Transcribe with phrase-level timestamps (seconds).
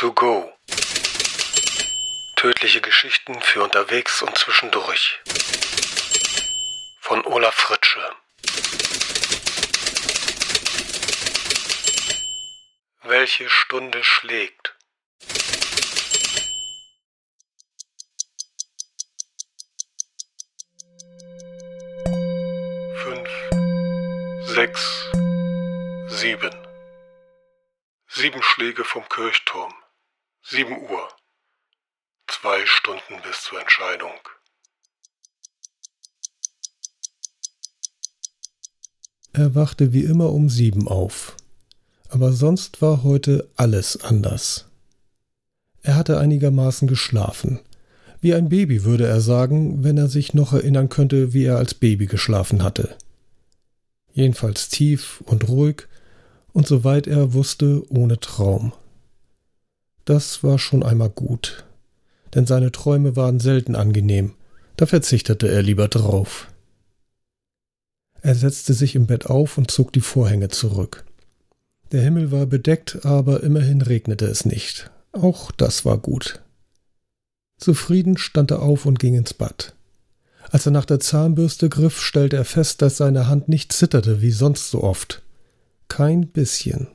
[0.00, 0.50] to go.
[2.36, 5.20] Tödliche Geschichten für unterwegs und zwischendurch.
[7.00, 8.00] Von Olaf Fritsche.
[13.02, 14.74] Welche Stunde schlägt?
[23.04, 23.30] Fünf,
[24.46, 25.10] sechs,
[26.08, 26.56] sieben.
[28.08, 29.74] Sieben Schläge vom Kirchturm.
[30.42, 31.08] Sieben Uhr.
[32.26, 34.10] Zwei Stunden bis zur Entscheidung.
[39.32, 41.36] Er wachte wie immer um sieben auf.
[42.08, 44.66] Aber sonst war heute alles anders.
[45.82, 47.60] Er hatte einigermaßen geschlafen.
[48.20, 51.74] Wie ein Baby würde er sagen, wenn er sich noch erinnern könnte, wie er als
[51.74, 52.96] Baby geschlafen hatte.
[54.12, 55.86] Jedenfalls tief und ruhig
[56.52, 58.72] und soweit er wusste, ohne Traum.
[60.04, 61.64] Das war schon einmal gut,
[62.34, 64.34] denn seine Träume waren selten angenehm,
[64.76, 66.48] da verzichtete er lieber drauf.
[68.22, 71.04] Er setzte sich im Bett auf und zog die Vorhänge zurück.
[71.92, 74.90] Der Himmel war bedeckt, aber immerhin regnete es nicht.
[75.12, 76.40] Auch das war gut.
[77.58, 79.74] Zufrieden stand er auf und ging ins Bad.
[80.50, 84.30] Als er nach der Zahnbürste griff, stellte er fest, dass seine Hand nicht zitterte wie
[84.30, 85.22] sonst so oft.
[85.88, 86.88] Kein bisschen.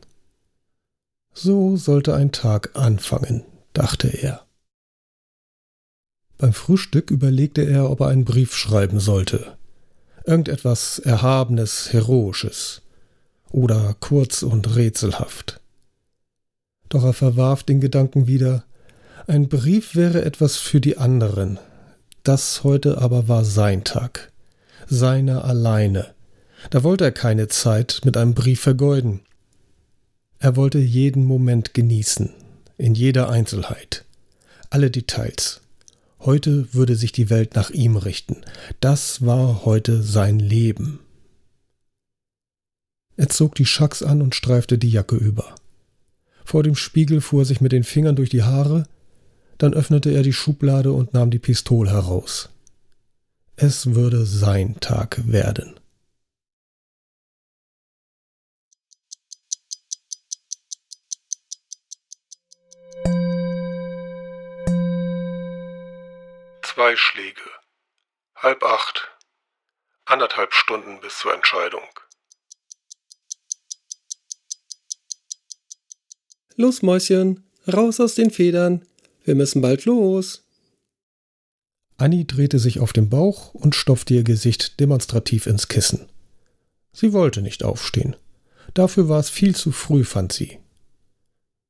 [1.37, 4.45] So sollte ein Tag anfangen, dachte er.
[6.37, 9.57] Beim Frühstück überlegte er, ob er einen Brief schreiben sollte.
[10.23, 12.83] Irgendetwas Erhabenes, Heroisches
[13.51, 15.59] oder kurz und rätselhaft.
[16.87, 18.63] Doch er verwarf den Gedanken wieder,
[19.27, 21.59] ein Brief wäre etwas für die anderen.
[22.23, 24.31] Das heute aber war sein Tag,
[24.87, 26.13] seiner alleine.
[26.69, 29.21] Da wollte er keine Zeit mit einem Brief vergeuden.
[30.45, 32.29] Er wollte jeden Moment genießen,
[32.77, 34.05] in jeder Einzelheit,
[34.69, 35.61] alle Details.
[36.19, 38.43] Heute würde sich die Welt nach ihm richten.
[38.79, 40.99] Das war heute sein Leben.
[43.17, 45.55] Er zog die Schacks an und streifte die Jacke über.
[46.43, 48.83] Vor dem Spiegel fuhr er sich mit den Fingern durch die Haare,
[49.57, 52.49] dann öffnete er die Schublade und nahm die Pistole heraus.
[53.55, 55.79] Es würde sein Tag werden.
[66.75, 67.39] Zwei Schläge.
[68.35, 69.09] Halb acht.
[70.03, 71.87] Anderthalb Stunden bis zur Entscheidung.
[76.57, 78.85] Los, Mäuschen, raus aus den Federn.
[79.23, 80.43] Wir müssen bald los.
[81.95, 86.11] Annie drehte sich auf den Bauch und stopfte ihr Gesicht demonstrativ ins Kissen.
[86.91, 88.17] Sie wollte nicht aufstehen.
[88.73, 90.59] Dafür war es viel zu früh, fand sie.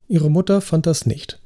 [0.07, 1.39] Ihre Mutter fand das nicht.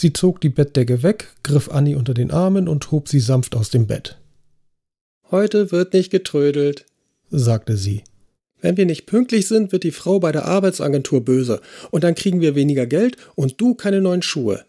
[0.00, 3.70] Sie zog die Bettdecke weg, griff Annie unter den Armen und hob sie sanft aus
[3.70, 4.16] dem Bett.
[5.32, 6.86] Heute wird nicht getrödelt,
[7.30, 8.04] sagte sie.
[8.60, 11.60] Wenn wir nicht pünktlich sind, wird die Frau bei der Arbeitsagentur böse,
[11.90, 14.64] und dann kriegen wir weniger Geld und du keine neuen Schuhe.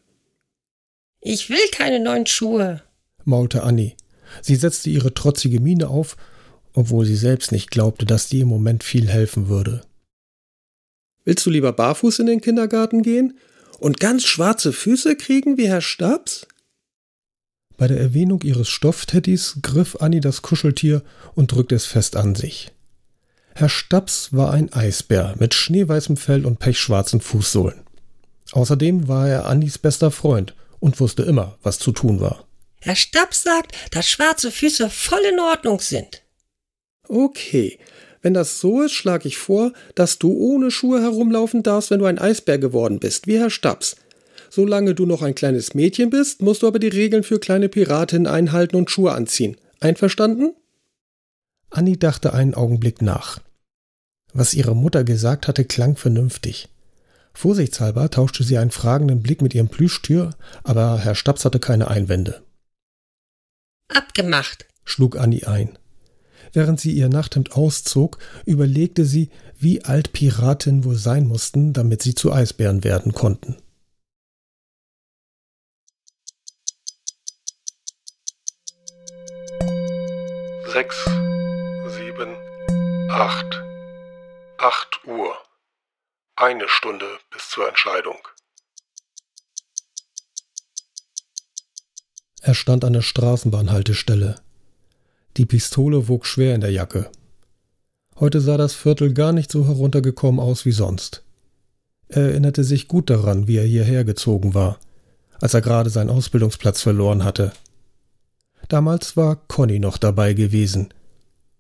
[1.22, 2.82] Ich will keine neuen Schuhe,
[3.24, 3.94] maulte Annie.
[4.42, 6.18] Sie setzte ihre trotzige Miene auf,
[6.74, 9.82] obwohl sie selbst nicht glaubte, dass die im Moment viel helfen würde.
[11.24, 13.38] Willst du lieber barfuß in den Kindergarten gehen
[13.80, 16.48] und ganz schwarze Füße kriegen wie Herr Stabs?
[17.78, 21.02] Bei der Erwähnung ihres Stoffteddys griff Annie das Kuscheltier
[21.34, 22.72] und drückte es fest an sich.
[23.56, 27.82] Herr Staps war ein Eisbär mit schneeweißem Fell und pechschwarzen Fußsohlen.
[28.52, 32.46] Außerdem war er Annis bester Freund und wusste immer, was zu tun war.
[32.82, 36.24] Herr Staps sagt, dass schwarze Füße voll in Ordnung sind.
[37.08, 37.80] Okay,
[38.22, 42.06] wenn das so ist, schlage ich vor, dass du ohne Schuhe herumlaufen darfst, wenn du
[42.06, 43.96] ein Eisbär geworden bist, wie Herr Staps.
[44.50, 48.28] Solange du noch ein kleines Mädchen bist, musst du aber die Regeln für kleine Piratinnen
[48.28, 49.58] einhalten und Schuhe anziehen.
[49.80, 50.54] Einverstanden?
[51.70, 53.40] Annie dachte einen Augenblick nach.
[54.34, 56.68] Was ihre Mutter gesagt hatte, klang vernünftig.
[57.34, 60.32] Vorsichtshalber tauschte sie einen fragenden Blick mit ihrem Plüschtier,
[60.64, 62.44] aber Herr Staps hatte keine Einwände.
[63.88, 65.79] Abgemacht, schlug Annie ein.
[66.54, 72.16] Während sie ihr Nachthemd auszog, überlegte sie, wie alt Piratinnen wohl sein mussten, damit sie
[72.16, 73.58] zu Eisbären werden konnten.
[80.72, 80.96] Sechs,
[81.88, 82.36] sieben,
[83.10, 83.60] acht.
[84.62, 85.38] 8 Uhr.
[86.36, 88.18] Eine Stunde bis zur Entscheidung.
[92.42, 94.42] Er stand an der Straßenbahnhaltestelle.
[95.38, 97.10] Die Pistole wog schwer in der Jacke.
[98.20, 101.24] Heute sah das Viertel gar nicht so heruntergekommen aus wie sonst.
[102.10, 104.80] Er erinnerte sich gut daran, wie er hierher gezogen war,
[105.40, 107.54] als er gerade seinen Ausbildungsplatz verloren hatte.
[108.68, 110.90] Damals war Conny noch dabei gewesen.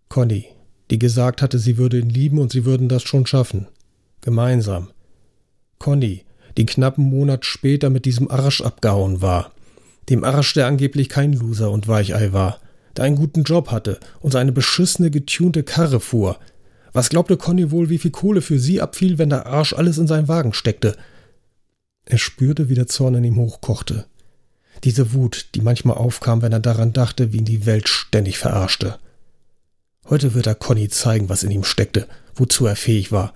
[0.10, 0.46] Conny,
[0.90, 3.68] die gesagt hatte, sie würde ihn lieben und sie würden das schon schaffen.
[4.22, 4.90] Gemeinsam.
[5.78, 6.26] Conny,
[6.58, 9.52] die knappen Monat später mit diesem Arsch abgehauen war.
[10.10, 12.60] Dem Arsch, der angeblich kein Loser und Weichei war,
[13.00, 16.38] der einen guten Job hatte und seine beschissene, getunte Karre fuhr.
[16.92, 20.06] Was glaubte Conny wohl, wie viel Kohle für sie abfiel, wenn der Arsch alles in
[20.06, 20.98] seinen Wagen steckte?
[22.04, 24.06] Er spürte, wie der Zorn in ihm hochkochte.
[24.84, 29.00] Diese Wut, die manchmal aufkam, wenn er daran dachte, wie ihn die Welt ständig verarschte.
[30.10, 32.06] Heute wird er Conny zeigen, was in ihm steckte,
[32.36, 33.34] wozu er fähig war.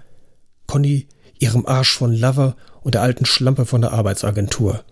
[0.67, 1.07] Conny,
[1.39, 4.83] ihrem Arsch von Lover und der alten Schlampe von der Arbeitsagentur,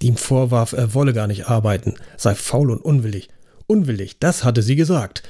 [0.00, 3.28] die ihm vorwarf, er wolle gar nicht arbeiten, sei faul und unwillig.
[3.66, 5.22] Unwillig, das hatte sie gesagt.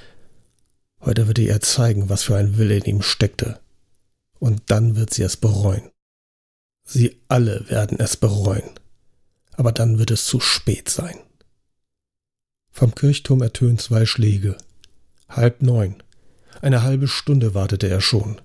[1.01, 3.61] Heute würde er zeigen, was für ein Wille in ihm steckte.
[4.39, 5.91] Und dann wird sie es bereuen.
[6.85, 8.71] Sie alle werden es bereuen.
[9.53, 11.19] Aber dann wird es zu spät sein.
[12.71, 14.59] Vom Kirchturm ertönen zwei Schläge.
[15.29, 16.03] Halb neun.
[16.61, 18.41] Eine halbe Stunde wartete er schon.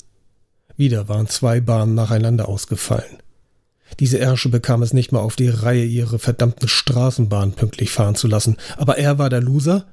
[0.77, 3.20] Wieder waren zwei Bahnen nacheinander ausgefallen.
[3.99, 8.27] Diese Ärsche bekam es nicht mal auf die Reihe, ihre verdammten Straßenbahn pünktlich fahren zu
[8.27, 8.57] lassen.
[8.77, 9.87] Aber er war der Loser?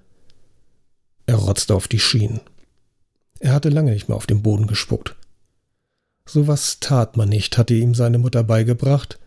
[1.27, 2.41] Er rotzte auf die Schienen.
[3.41, 5.15] Er hatte lange nicht mehr auf den Boden gespuckt.
[6.27, 9.19] So was tat man nicht, hatte ihm seine Mutter beigebracht.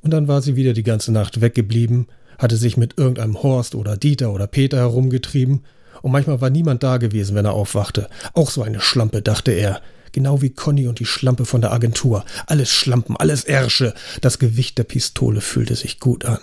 [0.00, 2.08] Und dann war sie wieder die ganze Nacht weggeblieben,
[2.38, 5.64] hatte sich mit irgendeinem Horst oder Dieter oder Peter herumgetrieben,
[6.02, 8.10] und manchmal war niemand da gewesen, wenn er aufwachte.
[8.34, 9.80] Auch so eine Schlampe, dachte er,
[10.14, 12.24] Genau wie Conny und die Schlampe von der Agentur.
[12.46, 13.94] Alles Schlampen, alles Ärsche.
[14.20, 16.38] Das Gewicht der Pistole fühlte sich gut an.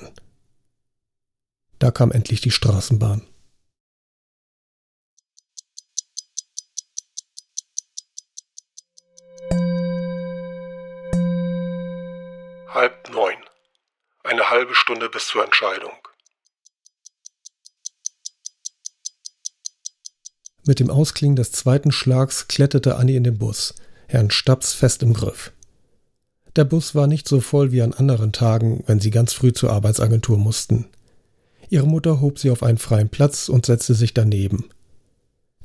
[1.79, 3.25] Da kam endlich die Straßenbahn.
[12.73, 13.37] Halb neun.
[14.25, 16.00] Eine halbe Stunde bis zur Entscheidung.
[20.65, 23.73] Mit dem Ausklingen des zweiten Schlags kletterte Annie in den Bus,
[24.07, 25.51] Herrn Staps fest im Griff.
[26.55, 29.71] Der Bus war nicht so voll wie an anderen Tagen, wenn sie ganz früh zur
[29.71, 30.85] Arbeitsagentur mussten.
[31.69, 34.65] Ihre Mutter hob sie auf einen freien Platz und setzte sich daneben.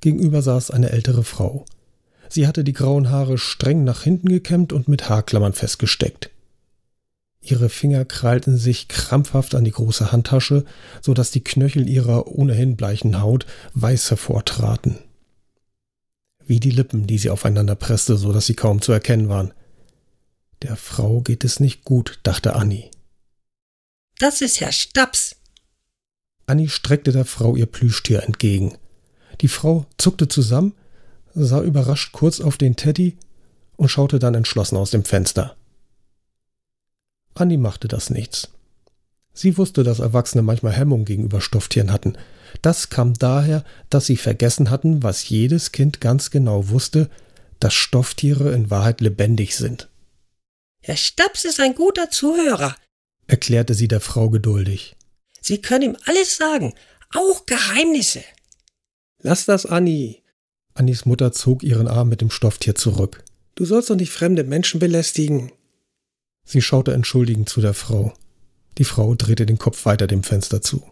[0.00, 1.66] Gegenüber saß eine ältere Frau.
[2.28, 6.31] Sie hatte die grauen Haare streng nach hinten gekämmt und mit Haarklammern festgesteckt.
[7.48, 10.64] Ihre Finger krallten sich krampfhaft an die große Handtasche,
[11.00, 14.98] so dass die Knöchel ihrer ohnehin bleichen Haut weiß hervortraten.
[16.44, 19.54] Wie die Lippen, die sie aufeinander presste, so dass sie kaum zu erkennen waren.
[20.62, 22.90] Der Frau geht es nicht gut, dachte Annie.
[24.19, 25.37] Das ist Herr Staps.
[26.46, 28.76] Annie streckte der Frau ihr Plüschtier entgegen.
[29.40, 30.75] Die Frau zuckte zusammen,
[31.34, 33.19] sah überrascht kurz auf den Teddy
[33.76, 35.56] und schaute dann entschlossen aus dem Fenster.
[37.36, 38.48] Annie machte das nichts.
[39.32, 42.16] Sie wusste, dass Erwachsene manchmal Hemmung gegenüber Stofftieren hatten.
[42.62, 47.10] Das kam daher, dass sie vergessen hatten, was jedes Kind ganz genau wusste,
[47.60, 49.88] dass Stofftiere in Wahrheit lebendig sind.
[50.82, 52.74] Herr Staps ist ein guter Zuhörer,
[53.26, 54.96] erklärte sie der Frau geduldig.
[55.40, 56.74] Sie können ihm alles sagen,
[57.12, 58.22] auch Geheimnisse.
[59.22, 60.22] Lass das, Annie.
[60.74, 63.24] Annies Mutter zog ihren Arm mit dem Stofftier zurück.
[63.54, 65.52] Du sollst doch nicht fremde Menschen belästigen.
[66.46, 68.15] Sie schaute entschuldigend zu der Frau.
[68.79, 70.88] Die Frau drehte den Kopf weiter dem Fenster zu.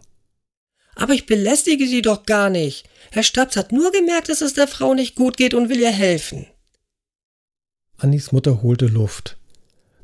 [0.95, 2.87] Aber ich belästige Sie doch gar nicht.
[3.11, 5.91] Herr Stabs hat nur gemerkt, dass es der Frau nicht gut geht und will ihr
[5.91, 6.45] helfen.
[7.97, 9.37] Annis Mutter holte Luft.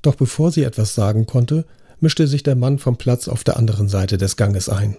[0.01, 1.65] Doch bevor sie etwas sagen konnte,
[1.99, 4.97] mischte sich der Mann vom Platz auf der anderen Seite des Ganges ein.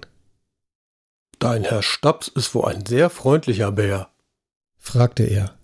[1.38, 4.10] Dein Herr Stabs ist wohl ein sehr freundlicher Bär,
[4.78, 5.56] fragte er.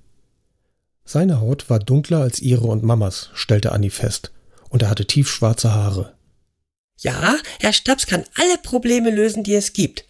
[1.04, 4.32] Seine Haut war dunkler als ihre und Mamas, stellte Annie fest
[4.68, 6.14] und er hatte tiefschwarze Haare.
[7.00, 10.04] Ja, Herr Stabs kann alle Probleme lösen, die es gibt.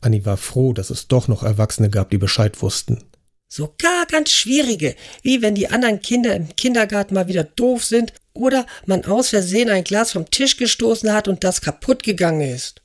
[0.00, 3.02] Annie war froh, dass es doch noch Erwachsene gab, die Bescheid wussten.
[3.48, 8.66] Sogar ganz schwierige, wie wenn die anderen Kinder im Kindergarten mal wieder doof sind oder
[8.84, 12.82] man aus Versehen ein Glas vom Tisch gestoßen hat und das kaputt gegangen ist.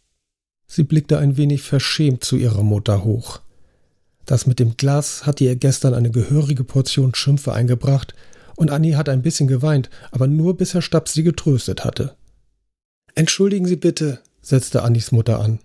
[0.68, 3.42] Sie blickte ein wenig verschämt zu ihrer Mutter hoch.
[4.26, 8.14] Das mit dem Glas hatte ihr gestern eine gehörige Portion Schimpfe eingebracht,
[8.60, 12.18] und Annie hat ein bisschen geweint, aber nur bis Herr Staps sie getröstet hatte.
[13.16, 15.60] Entschuldigen Sie bitte, setzte Annies Mutter an.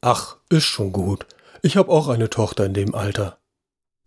[0.00, 1.26] Ach, ist schon gut.
[1.60, 3.36] Ich habe auch eine Tochter in dem Alter.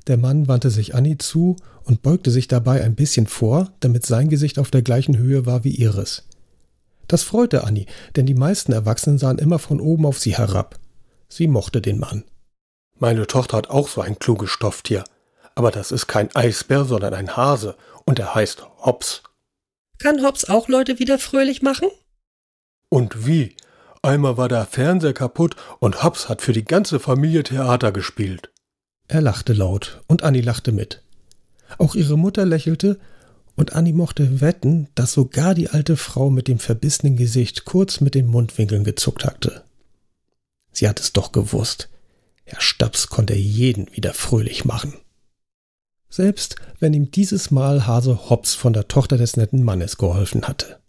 [0.07, 4.27] Der Mann wandte sich Annie zu und beugte sich dabei ein bisschen vor, damit sein
[4.27, 6.23] Gesicht auf der gleichen Höhe war wie ihres.
[7.07, 10.79] Das freute Annie, denn die meisten Erwachsenen sahen immer von oben auf sie herab.
[11.29, 12.23] Sie mochte den Mann.
[12.97, 15.03] Meine Tochter hat auch so ein kluges Stofftier.
[15.55, 19.23] Aber das ist kein Eisbär, sondern ein Hase, und er heißt Hops.
[19.99, 21.89] Kann Hobbs auch Leute wieder fröhlich machen?
[22.89, 23.55] Und wie?
[24.01, 28.51] Einmal war der Fernseher kaputt und Hobbs hat für die ganze Familie Theater gespielt.
[29.07, 31.01] Er lachte laut und Annie lachte mit.
[31.77, 32.99] Auch ihre Mutter lächelte
[33.55, 38.13] und Annie mochte wetten, dass sogar die alte Frau mit dem verbissenen Gesicht kurz mit
[38.13, 39.63] den Mundwinkeln gezuckt hatte.
[40.71, 41.89] Sie hat es doch gewusst.
[42.43, 44.93] Herr Staps konnte jeden wieder fröhlich machen.
[46.15, 50.79] Selbst wenn ihm dieses Mal Hase Hobbs von der Tochter des netten Mannes geholfen hatte.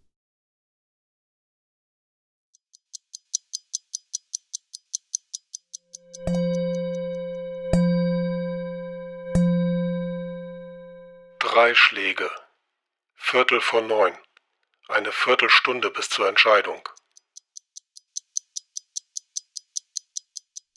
[11.40, 12.30] Drei Schläge.
[13.16, 14.12] Viertel vor neun.
[14.86, 16.88] Eine Viertelstunde bis zur Entscheidung.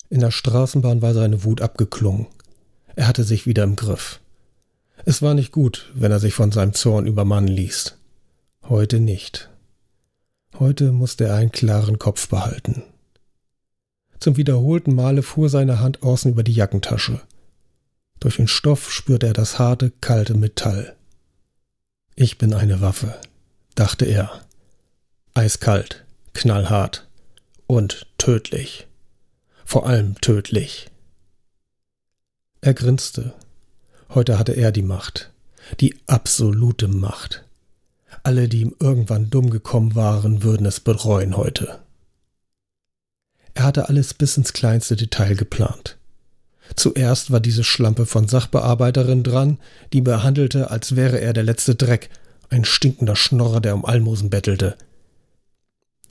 [0.09, 2.25] In der Straßenbahn war seine Wut abgeklungen.
[2.95, 4.19] Er hatte sich wieder im Griff.
[5.05, 7.95] Es war nicht gut, wenn er sich von seinem Zorn übermannen ließ.
[8.63, 9.49] Heute nicht.
[10.57, 12.83] Heute musste er einen klaren Kopf behalten.
[14.19, 17.21] Zum wiederholten Male fuhr seine Hand außen über die Jackentasche.
[18.19, 20.95] Durch den Stoff spürte er das harte, kalte Metall.
[22.15, 23.15] Ich bin eine Waffe,
[23.75, 24.41] dachte er.
[25.33, 26.03] Eiskalt,
[26.33, 27.07] knallhart
[27.65, 28.87] und tödlich.
[29.63, 30.89] Vor allem tödlich.
[32.59, 33.33] Er grinste.
[34.09, 35.31] Heute hatte er die Macht,
[35.79, 37.43] die absolute Macht.
[38.23, 41.79] Alle, die ihm irgendwann dumm gekommen waren, würden es bereuen heute.
[43.53, 45.97] Er hatte alles bis ins kleinste Detail geplant.
[46.75, 49.59] Zuerst war diese Schlampe von Sachbearbeiterin dran,
[49.93, 52.09] die behandelte, als wäre er der letzte Dreck,
[52.49, 54.75] ein stinkender Schnorrer, der um Almosen bettelte.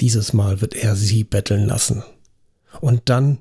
[0.01, 2.05] Dieses Mal wird er sie betteln lassen.
[2.81, 3.39] Und dann,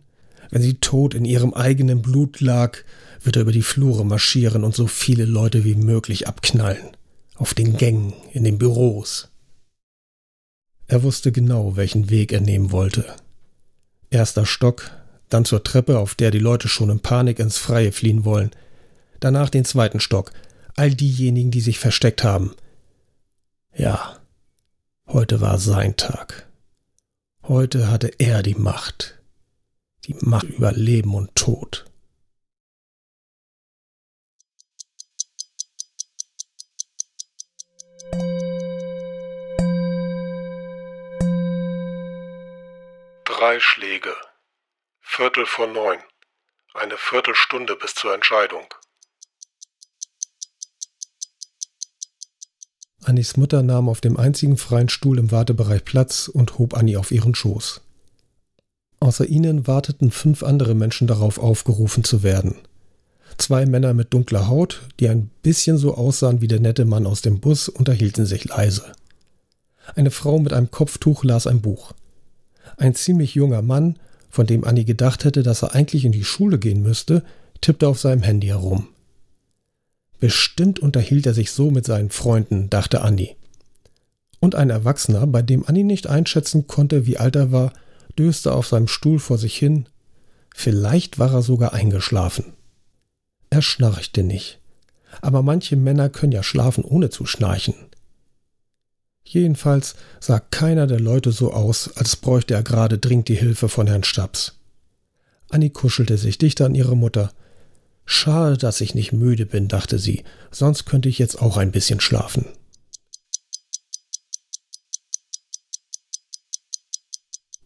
[0.50, 2.78] wenn sie tot in ihrem eigenen Blut lag,
[3.22, 6.92] wird er über die Flure marschieren und so viele Leute wie möglich abknallen.
[7.36, 9.30] Auf den Gängen, in den Büros.
[10.88, 13.06] Er wusste genau, welchen Weg er nehmen wollte.
[14.10, 14.92] Erster Stock,
[15.30, 18.52] dann zur Treppe, auf der die Leute schon in Panik ins Freie fliehen wollen,
[19.20, 20.32] danach den zweiten Stock,
[20.76, 22.54] all diejenigen, die sich versteckt haben.
[23.76, 24.18] Ja,
[25.08, 26.48] heute war sein Tag.
[27.44, 29.17] Heute hatte er die Macht,
[30.06, 31.86] die Macht über Leben und Tod.
[43.26, 44.16] Drei Schläge.
[45.00, 46.00] Viertel vor neun.
[46.74, 48.74] Eine Viertelstunde bis zur Entscheidung.
[53.04, 57.12] Annis Mutter nahm auf dem einzigen freien Stuhl im Wartebereich Platz und hob Annie auf
[57.12, 57.82] ihren Schoß.
[59.00, 62.56] Außer ihnen warteten fünf andere Menschen darauf, aufgerufen zu werden.
[63.38, 67.22] Zwei Männer mit dunkler Haut, die ein bisschen so aussahen wie der nette Mann aus
[67.22, 68.84] dem Bus, unterhielten sich leise.
[69.96, 71.94] Eine Frau mit einem Kopftuch las ein Buch.
[72.78, 73.98] Ein ziemlich junger Mann,
[74.30, 77.24] von dem Annie gedacht hätte, dass er eigentlich in die Schule gehen müsste,
[77.62, 78.88] tippte auf seinem Handy herum.
[80.20, 83.36] Bestimmt unterhielt er sich so mit seinen Freunden, dachte Annie.
[84.40, 87.74] Und ein Erwachsener, bei dem Annie nicht einschätzen konnte, wie alt er war,
[88.18, 89.88] döste auf seinem Stuhl vor sich hin.
[90.54, 92.54] Vielleicht war er sogar eingeschlafen.
[93.50, 94.60] Er schnarchte nicht.
[95.22, 97.76] Aber manche Männer können ja schlafen, ohne zu schnarchen.
[99.24, 103.88] Jedenfalls sah keiner der Leute so aus, als bräuchte er gerade dringend die Hilfe von
[103.88, 104.60] Herrn Staps.
[105.50, 107.32] Annie kuschelte sich dichter an ihre Mutter.
[108.06, 112.00] Schade, dass ich nicht müde bin, dachte sie, sonst könnte ich jetzt auch ein bisschen
[112.00, 112.46] schlafen.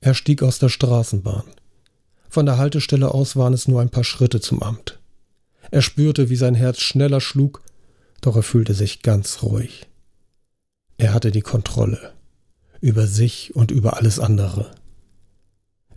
[0.02, 1.44] Er stieg aus der Straßenbahn.
[2.28, 5.00] Von der Haltestelle aus waren es nur ein paar Schritte zum Amt.
[5.70, 7.62] Er spürte, wie sein Herz schneller schlug,
[8.22, 9.88] doch er fühlte sich ganz ruhig.
[10.98, 12.14] Er hatte die Kontrolle
[12.82, 14.72] über sich und über alles andere.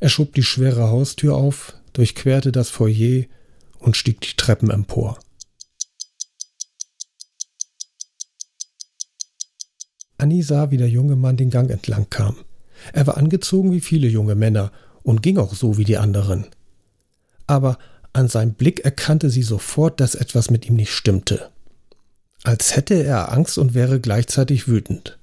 [0.01, 3.25] Er schob die schwere Haustür auf, durchquerte das Foyer
[3.79, 5.19] und stieg die Treppen empor.
[10.19, 12.37] Annie sah, wie der junge Mann den Gang entlang kam.
[12.93, 14.73] Er war angezogen wie viele junge Männer
[15.03, 16.47] und ging auch so wie die anderen.
[17.47, 17.79] Aber
[18.12, 21.50] an seinem Blick erkannte sie sofort, dass etwas mit ihm nicht stimmte
[22.45, 25.19] als hätte er Angst und wäre gleichzeitig wütend.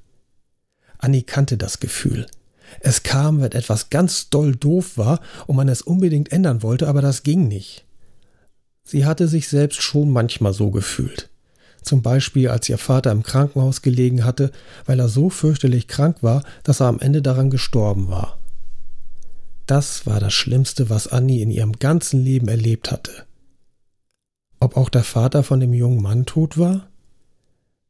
[0.98, 2.26] Annie kannte das Gefühl.
[2.80, 7.02] Es kam, wenn etwas ganz doll doof war und man es unbedingt ändern wollte, aber
[7.02, 7.86] das ging nicht.
[8.84, 11.30] Sie hatte sich selbst schon manchmal so gefühlt.
[11.82, 14.52] Zum Beispiel, als ihr Vater im Krankenhaus gelegen hatte,
[14.86, 18.38] weil er so fürchterlich krank war, dass er am Ende daran gestorben war.
[19.66, 23.26] Das war das Schlimmste, was Annie in ihrem ganzen Leben erlebt hatte.
[24.60, 26.88] Ob auch der Vater von dem jungen Mann tot war?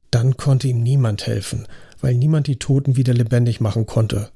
[0.10, 1.68] Dann konnte ihm niemand helfen,
[2.00, 4.30] weil niemand die Toten wieder lebendig machen konnte.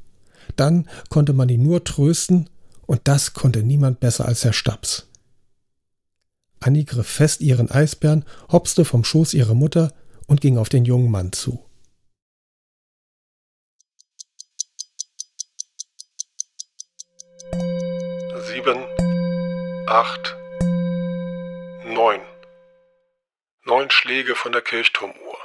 [0.55, 2.49] Dann konnte man ihn nur trösten,
[2.87, 5.07] und das konnte niemand besser als Herr Staps.
[6.65, 9.93] Annie griff fest ihren Eisbären, hopste vom Schoß ihrer Mutter
[10.25, 11.63] und ging auf den jungen Mann zu.
[18.47, 18.83] Sieben,
[19.87, 20.35] acht,
[21.85, 22.21] neun.
[23.65, 25.37] Neun Schläge von der Kirchturmuhr.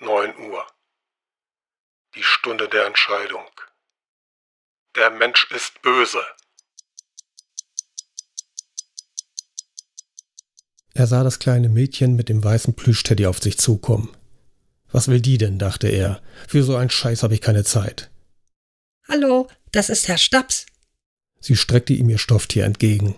[0.00, 0.66] Neun Uhr.
[2.16, 3.48] Die Stunde der Entscheidung.
[4.96, 6.24] Der Mensch ist böse.
[10.98, 14.08] Er sah das kleine Mädchen mit dem weißen Plüschteddy auf sich zukommen.
[14.90, 16.20] Was will die denn, dachte er.
[16.48, 18.10] Für so einen Scheiß habe ich keine Zeit.
[19.08, 20.66] Hallo, das ist Herr Staps.
[21.38, 23.14] Sie streckte ihm ihr Stofftier entgegen.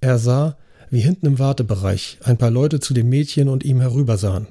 [0.00, 0.56] Er sah,
[0.88, 4.46] wie hinten im Wartebereich ein paar Leute zu dem Mädchen und ihm herübersahen.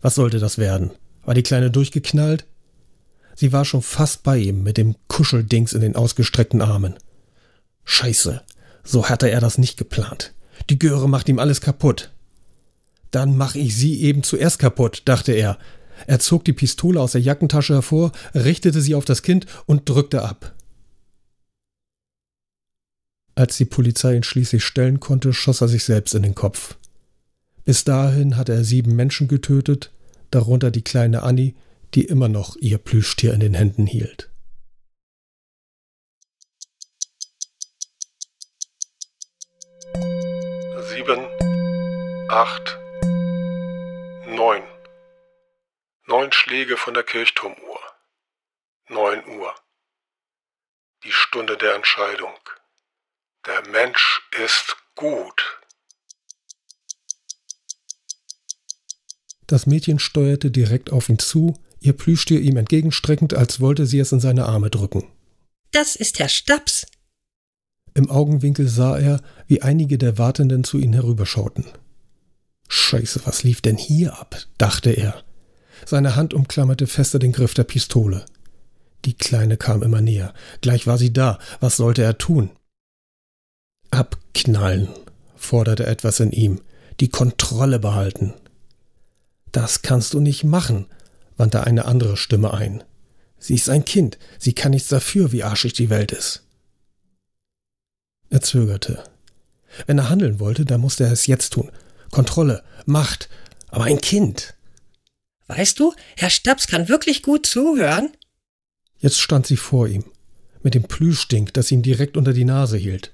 [0.00, 0.90] Was sollte das werden?
[1.22, 2.44] War die Kleine durchgeknallt?
[3.36, 6.96] Sie war schon fast bei ihm mit dem Kuscheldings in den ausgestreckten Armen.
[7.84, 8.42] Scheiße,
[8.82, 10.34] so hatte er das nicht geplant.
[10.68, 12.12] Die Göre macht ihm alles kaputt.
[13.10, 15.58] Dann mach ich sie eben zuerst kaputt, dachte er.
[16.06, 20.22] Er zog die Pistole aus der Jackentasche hervor, richtete sie auf das Kind und drückte
[20.22, 20.54] ab.
[23.34, 26.76] Als die Polizei ihn schließlich stellen konnte, schoss er sich selbst in den Kopf.
[27.64, 29.90] Bis dahin hatte er sieben Menschen getötet,
[30.30, 31.54] darunter die kleine Annie,
[31.94, 34.29] die immer noch ihr Plüschtier in den Händen hielt.
[41.00, 41.26] Sieben,
[42.28, 42.78] acht,
[44.26, 44.62] neun.
[46.06, 47.80] Neun Schläge von der Kirchturmuhr.
[48.90, 49.54] Neun Uhr.
[51.04, 52.34] Die Stunde der Entscheidung.
[53.46, 55.62] Der Mensch ist gut.
[59.46, 64.12] Das Mädchen steuerte direkt auf ihn zu, ihr Plüschtier ihm entgegenstreckend, als wollte sie es
[64.12, 65.10] in seine Arme drücken.
[65.72, 66.86] Das ist Herr Staps.
[67.94, 71.64] Im Augenwinkel sah er, wie einige der Wartenden zu ihnen herüberschauten.
[72.68, 74.36] Scheiße, was lief denn hier ab?
[74.58, 75.22] dachte er.
[75.86, 78.24] Seine Hand umklammerte fester den Griff der Pistole.
[79.04, 80.34] Die Kleine kam immer näher.
[80.60, 81.38] Gleich war sie da.
[81.58, 82.50] Was sollte er tun?
[83.90, 84.88] Abknallen,
[85.36, 86.60] forderte etwas in ihm.
[87.00, 88.34] Die Kontrolle behalten.
[89.52, 90.86] Das kannst du nicht machen,
[91.36, 92.84] wandte eine andere Stimme ein.
[93.38, 96.44] Sie ist ein Kind, sie kann nichts dafür, wie arschig die Welt ist.
[98.40, 99.04] Er zögerte.
[99.86, 101.70] Wenn er handeln wollte, dann musste er es jetzt tun.
[102.10, 103.28] Kontrolle, Macht,
[103.68, 104.54] aber ein Kind.
[105.48, 108.08] Weißt du, Herr Staps kann wirklich gut zuhören.
[108.98, 110.04] Jetzt stand sie vor ihm,
[110.62, 113.12] mit dem Plüschding, das ihm direkt unter die Nase hielt.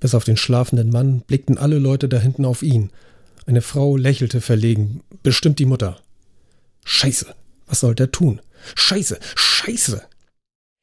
[0.00, 2.90] Bis auf den schlafenden Mann blickten alle Leute da hinten auf ihn,
[3.46, 6.02] eine Frau lächelte verlegen, bestimmt die Mutter.
[6.84, 8.42] Scheiße, was soll der tun?
[8.74, 10.06] Scheiße, scheiße.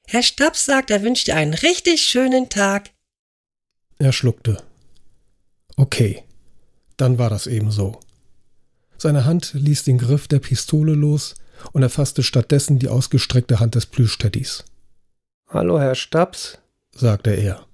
[0.07, 2.89] Herr Stabs sagt, er wünscht dir einen richtig schönen Tag.
[4.01, 4.57] Er schluckte.
[5.75, 6.23] Okay,
[6.97, 7.99] dann war das eben so.
[8.97, 11.35] Seine Hand ließ den Griff der Pistole los
[11.71, 14.65] und erfasste stattdessen die ausgestreckte Hand des Plüschteddys.
[15.49, 16.57] Hallo, Herr Stabs,
[16.95, 17.67] sagte er.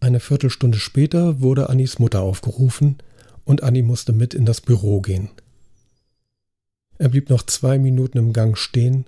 [0.00, 2.96] Eine Viertelstunde später wurde Annis Mutter aufgerufen,
[3.44, 5.28] und Annie musste mit in das Büro gehen.
[6.96, 9.04] Er blieb noch zwei Minuten im Gang stehen,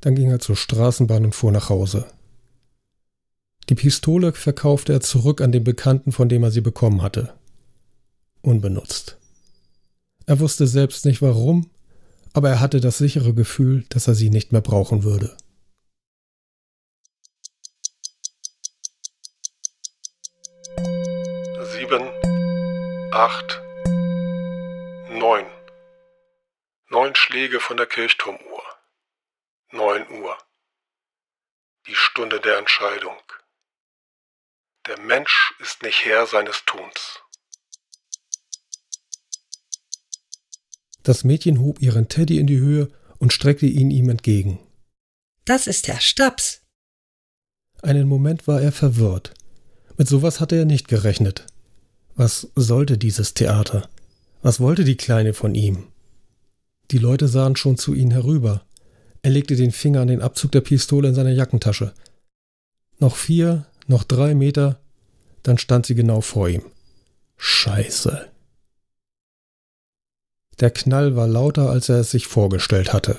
[0.00, 2.08] dann ging er zur Straßenbahn und fuhr nach Hause.
[3.70, 7.32] Die Pistole verkaufte er zurück an den Bekannten, von dem er sie bekommen hatte.
[8.42, 9.16] Unbenutzt.
[10.26, 11.70] Er wusste selbst nicht warum,
[12.32, 15.36] aber er hatte das sichere Gefühl, dass er sie nicht mehr brauchen würde.
[23.12, 23.60] acht,
[25.10, 25.46] neun.
[26.88, 28.62] Neun Schläge von der Kirchturmuhr.
[29.72, 30.38] Neun Uhr.
[31.86, 33.18] Die Stunde der Entscheidung.
[34.90, 37.20] Der Mensch ist nicht Herr seines Tuns.
[41.04, 44.58] Das Mädchen hob ihren Teddy in die Höhe und streckte ihn ihm entgegen.
[45.44, 46.62] Das ist Herr Staps.
[47.82, 49.32] Einen Moment war er verwirrt.
[49.96, 51.46] Mit sowas hatte er nicht gerechnet.
[52.16, 53.88] Was sollte dieses Theater?
[54.42, 55.92] Was wollte die Kleine von ihm?
[56.90, 58.66] Die Leute sahen schon zu ihm herüber.
[59.22, 61.94] Er legte den Finger an den Abzug der Pistole in seiner Jackentasche.
[62.98, 64.80] Noch vier, noch drei Meter,
[65.42, 66.62] dann stand sie genau vor ihm.
[67.36, 68.28] Scheiße.
[70.60, 73.16] Der Knall war lauter, als er es sich vorgestellt hatte.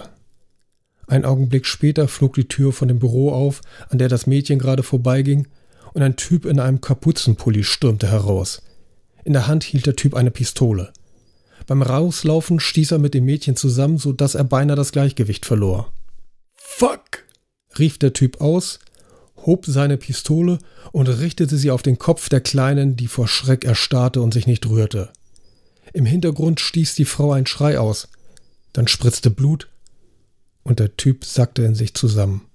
[1.08, 4.84] Ein Augenblick später flog die Tür von dem Büro auf, an der das Mädchen gerade
[4.84, 5.48] vorbeiging,
[5.94, 8.62] und ein Typ in einem Kapuzenpulli stürmte heraus.
[9.26, 10.94] In der Hand hielt der Typ eine Pistole.
[11.68, 15.92] Beim Rauslaufen stieß er mit dem Mädchen zusammen, so dass er beinahe das Gleichgewicht verlor.
[16.54, 17.26] Fuck!
[17.78, 18.80] rief der Typ aus,
[19.46, 20.60] hob seine Pistole
[20.92, 24.68] und richtete sie auf den Kopf der Kleinen, die vor Schreck erstarrte und sich nicht
[24.68, 25.12] rührte.
[25.94, 28.08] Im Hintergrund stieß die Frau einen Schrei aus.
[28.74, 29.70] Dann spritzte Blut
[30.64, 32.46] und der Typ sackte in sich zusammen.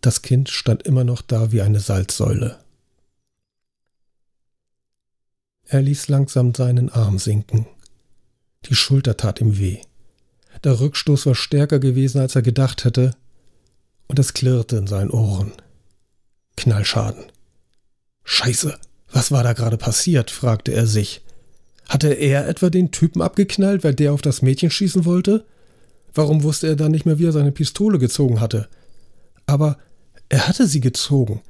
[0.00, 2.58] Das Kind stand immer noch da wie eine Salzsäule.
[5.64, 7.66] Er ließ langsam seinen Arm sinken.
[8.66, 9.78] Die Schulter tat ihm weh.
[10.64, 13.16] Der Rückstoß war stärker gewesen, als er gedacht hätte,
[14.12, 15.52] und es klirrte in seinen Ohren.
[16.58, 17.24] Knallschaden.
[18.24, 18.78] Scheiße,
[19.10, 20.30] was war da gerade passiert?
[20.30, 21.22] fragte er sich.
[21.88, 25.46] Hatte er etwa den Typen abgeknallt, weil der auf das Mädchen schießen wollte?
[26.12, 28.68] Warum wusste er dann nicht mehr, wie er seine Pistole gezogen hatte?
[29.46, 29.78] Aber
[30.28, 31.40] er hatte sie gezogen,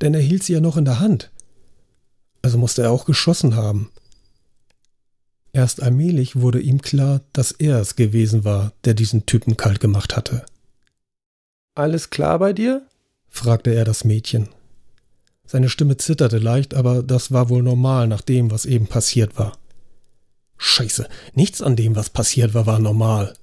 [0.00, 1.32] denn er hielt sie ja noch in der Hand.
[2.40, 3.90] Also musste er auch geschossen haben.
[5.52, 10.16] Erst allmählich wurde ihm klar, dass er es gewesen war, der diesen Typen kalt gemacht
[10.16, 10.44] hatte.
[11.74, 12.86] Alles klar bei dir?
[13.28, 14.48] fragte er das Mädchen.
[15.46, 19.58] Seine Stimme zitterte leicht, aber das war wohl normal nach dem, was eben passiert war.
[20.58, 23.34] Scheiße, nichts an dem, was passiert war, war normal.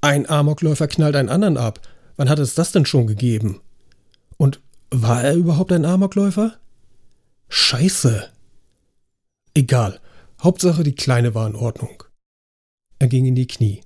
[0.00, 1.86] Ein Amokläufer knallt einen anderen ab.
[2.16, 3.60] Wann hat es das denn schon gegeben?
[4.36, 6.58] Und war er überhaupt ein Amokläufer?
[7.48, 8.28] Scheiße.
[9.54, 10.00] Egal.
[10.42, 12.02] Hauptsache, die Kleine war in Ordnung.
[12.98, 13.82] Er ging in die Knie.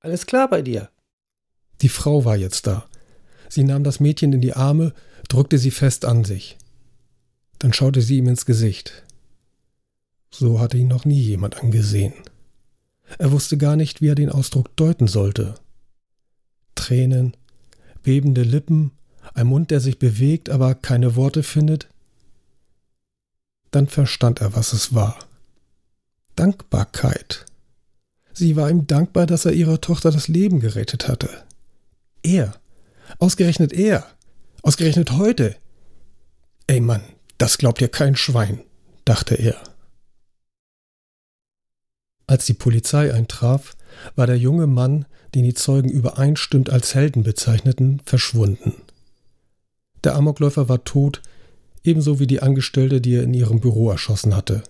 [0.00, 0.90] Alles klar bei dir?
[1.82, 2.88] Die Frau war jetzt da.
[3.52, 4.94] Sie nahm das Mädchen in die Arme,
[5.28, 6.56] drückte sie fest an sich.
[7.58, 9.02] Dann schaute sie ihm ins Gesicht.
[10.30, 12.14] So hatte ihn noch nie jemand angesehen.
[13.18, 15.56] Er wusste gar nicht, wie er den Ausdruck deuten sollte.
[16.76, 17.36] Tränen,
[18.02, 18.92] bebende Lippen,
[19.34, 21.88] ein Mund, der sich bewegt, aber keine Worte findet.
[23.70, 25.18] Dann verstand er, was es war.
[26.36, 27.44] Dankbarkeit.
[28.32, 31.28] Sie war ihm dankbar, dass er ihrer Tochter das Leben gerettet hatte.
[32.22, 32.54] Er.
[33.18, 34.06] Ausgerechnet er.
[34.62, 35.56] Ausgerechnet heute.
[36.66, 37.02] Ey Mann,
[37.38, 38.60] das glaubt ja kein Schwein,
[39.04, 39.60] dachte er.
[42.26, 43.76] Als die Polizei eintraf,
[44.14, 48.74] war der junge Mann, den die Zeugen übereinstimmt als Helden bezeichneten, verschwunden.
[50.04, 51.22] Der Amokläufer war tot,
[51.84, 54.62] ebenso wie die Angestellte, die er in ihrem Büro erschossen hatte.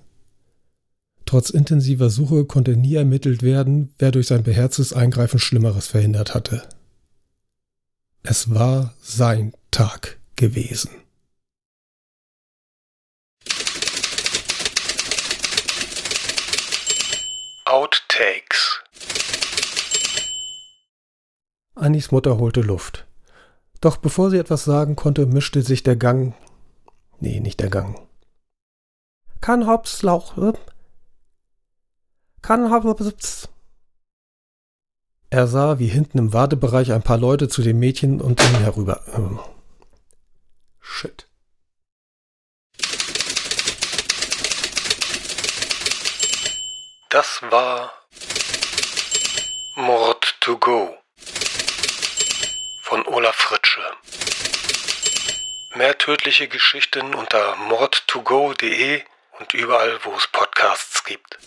[1.25, 6.63] Trotz intensiver Suche konnte nie ermittelt werden, wer durch sein beherztes Eingreifen Schlimmeres verhindert hatte.
[8.25, 10.91] Es war sein Tag gewesen.
[17.65, 18.81] Outtakes.
[21.75, 23.07] Annis Mutter holte Luft.
[23.81, 26.37] Doch bevor sie etwas sagen konnte, mischte sich der Gang.
[27.19, 28.07] Nee, nicht der Gang.
[29.41, 30.39] Kann Hops Lauch.
[30.39, 30.53] Äh?
[32.41, 33.49] Kann Hops.
[35.33, 39.01] Er sah, wie hinten im Wartebereich ein paar Leute zu dem Mädchen und ihm herüber.
[39.17, 39.41] Ähm.
[40.79, 41.27] Shit.
[47.09, 47.91] Das war
[49.77, 50.99] Mord to Go
[52.83, 53.81] von Olaf Fritsche.
[55.77, 59.01] Mehr tödliche Geschichten unter mordtogo.de
[59.41, 61.39] und überall, wo es Podcasts gibt.